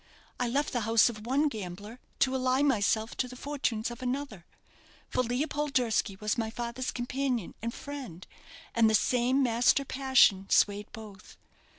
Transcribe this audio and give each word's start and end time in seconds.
I 0.39 0.47
left 0.47 0.73
the 0.73 0.79
house 0.79 1.09
of 1.09 1.27
one 1.27 1.47
gambler 1.47 1.99
to 2.21 2.33
ally 2.35 2.63
myself 2.63 3.15
to 3.17 3.27
the 3.27 3.35
fortunes 3.35 3.91
of 3.91 4.01
another, 4.01 4.45
for 5.07 5.21
Leopold 5.21 5.73
Durski 5.73 6.15
was 6.15 6.39
my 6.39 6.49
father's 6.49 6.89
companion 6.89 7.53
and 7.61 7.71
friend, 7.71 8.25
and 8.73 8.89
the 8.89 8.95
same 8.95 9.43
master 9.43 9.85
passion 9.85 10.49
swayed 10.49 10.91
both. 10.91 11.37